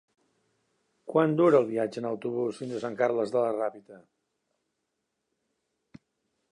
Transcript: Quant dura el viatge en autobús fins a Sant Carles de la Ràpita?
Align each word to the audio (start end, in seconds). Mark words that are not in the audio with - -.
Quant 1.11 1.35
dura 1.41 1.59
el 1.63 1.67
viatge 1.67 2.01
en 2.03 2.07
autobús 2.13 2.63
fins 2.63 2.73
a 2.77 2.81
Sant 2.85 2.97
Carles 3.03 3.35
de 3.35 3.45
la 3.45 3.53
Ràpita? 3.59 4.01